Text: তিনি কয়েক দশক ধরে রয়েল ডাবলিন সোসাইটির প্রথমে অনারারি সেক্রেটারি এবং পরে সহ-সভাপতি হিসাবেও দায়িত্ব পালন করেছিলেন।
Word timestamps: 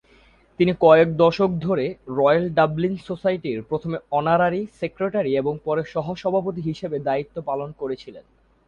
তিনি 0.59 0.71
কয়েক 0.79 1.09
দশক 1.17 1.49
ধরে 1.59 1.85
রয়েল 2.09 2.45
ডাবলিন 2.53 2.95
সোসাইটির 3.07 3.59
প্রথমে 3.61 3.97
অনারারি 4.11 4.61
সেক্রেটারি 4.79 5.31
এবং 5.35 5.53
পরে 5.63 5.81
সহ-সভাপতি 5.85 6.61
হিসাবেও 6.61 7.05
দায়িত্ব 7.05 7.35
পালন 7.41 7.69
করেছিলেন। 7.77 8.25